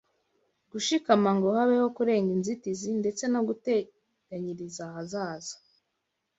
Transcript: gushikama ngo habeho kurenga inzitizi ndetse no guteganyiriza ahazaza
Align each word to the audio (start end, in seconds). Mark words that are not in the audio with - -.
gushikama 0.71 1.29
ngo 1.37 1.47
habeho 1.55 1.87
kurenga 1.97 2.29
inzitizi 2.37 2.89
ndetse 3.01 3.23
no 3.33 3.41
guteganyiriza 3.47 4.81
ahazaza 4.89 5.55